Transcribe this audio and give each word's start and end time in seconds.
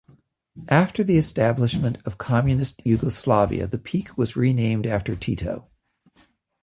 After 0.67 1.03
the 1.03 1.19
establishment 1.19 1.99
of 2.05 2.17
Communist 2.17 2.81
Yugoslavia 2.83 3.67
the 3.67 3.77
peak 3.77 4.17
was 4.17 4.35
renamed 4.35 4.87
after 4.87 5.15
Tito. 5.15 5.67